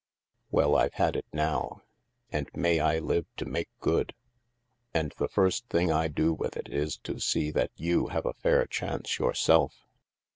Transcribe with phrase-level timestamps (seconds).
[0.49, 1.83] "Well, I've had it now.
[2.31, 4.15] And may I live to make good!
[4.95, 8.33] And the first thing I do with it is to see that you have a
[8.33, 9.85] fair chance yourself."